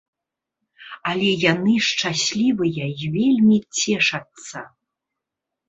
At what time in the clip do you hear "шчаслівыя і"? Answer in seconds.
1.89-3.13